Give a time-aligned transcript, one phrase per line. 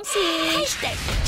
[0.00, 0.28] kongsi.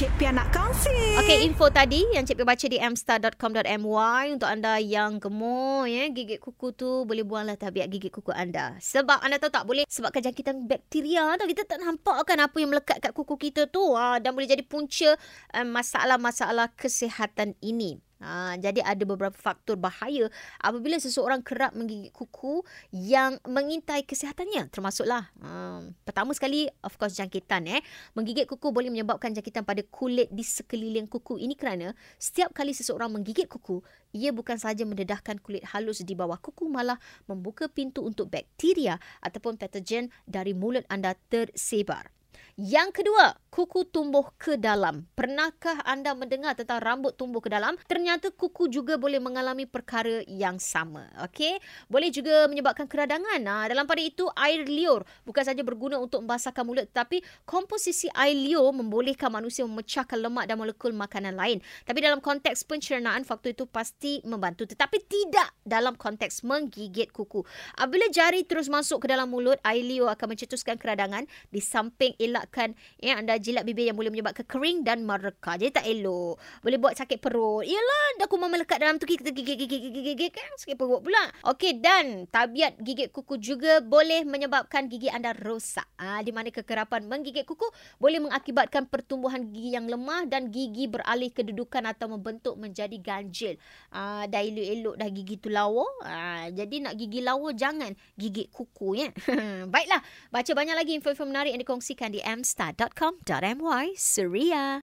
[0.00, 1.21] Cik Pia nak kongsi.
[1.21, 6.41] Okey, info tadi yang Cik Pia baca di mstar.com.my untuk anda yang gemuk ya, gigit
[6.41, 8.72] kuku tu boleh buanglah tabiat gigit kuku anda.
[8.80, 11.45] Sebab anda tahu tak boleh sebabkan jangkitan bakteria tau.
[11.45, 14.64] Kita tak nampak kan apa yang melekat kat kuku kita tu ha, dan boleh jadi
[14.64, 15.20] punca
[15.52, 18.00] um, masalah-masalah kesihatan ini.
[18.23, 20.30] Ha, jadi ada beberapa faktor bahaya
[20.62, 22.62] apabila seseorang kerap menggigit kuku
[22.95, 27.82] yang mengintai kesihatannya termasuklah um, pertama sekali of course jangkitan eh.
[28.14, 31.42] Menggigit kuku boleh menyebabkan jangkitan pada kulit di sekeliling kuku.
[31.42, 36.36] Ini kerana setiap kali seseorang menggigit kuku ia bukan sahaja mendedahkan kulit halus di bawah
[36.39, 42.12] kuku malah membuka pintu untuk bakteria ataupun patogen dari mulut anda tersebar
[42.61, 45.09] yang kedua, kuku tumbuh ke dalam.
[45.12, 47.77] Pernahkah anda mendengar tentang rambut tumbuh ke dalam?
[47.84, 51.09] Ternyata kuku juga boleh mengalami perkara yang sama.
[51.25, 53.41] Okey, boleh juga menyebabkan keradangan.
[53.41, 58.37] Nah, dalam pada itu, air liur bukan saja berguna untuk membasahkan mulut tetapi komposisi air
[58.37, 61.61] liur membolehkan manusia memecahkan lemak dan molekul makanan lain.
[61.89, 67.45] Tapi dalam konteks pencernaan, faktor itu pasti membantu tetapi tidak dalam konteks menggigit kuku.
[67.77, 72.42] Apabila jari terus masuk ke dalam mulut, air liur akan mencetuskan keradangan di samping elak
[72.43, 75.55] elakkan ya anda jilat bibir yang boleh menyebabkan kering dan mereka.
[75.55, 76.43] Jadi tak elok.
[76.59, 77.62] Boleh buat sakit perut.
[77.62, 81.23] Yalah, dah kuman melekat dalam tu kita gigit gigit gigit gigit kan sakit perut pula.
[81.55, 85.87] Okey dan tabiat gigit kuku juga boleh menyebabkan gigi anda rosak.
[86.03, 87.70] Ah di mana kekerapan menggigit kuku
[88.03, 93.55] boleh mengakibatkan pertumbuhan gigi yang lemah dan gigi beralih kedudukan atau membentuk menjadi ganjil.
[93.95, 95.87] Ah dah elok-elok dah gigi tu lawa.
[96.03, 99.09] Ah jadi nak gigi lawa jangan gigit kuku ya.
[99.73, 104.80] Baiklah, baca banyak lagi info-info menarik yang dikongsikan di amstar.com.my, Surya.